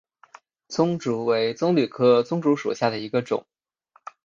[0.67, 3.45] 棕竹为棕榈科棕竹属下的一个种。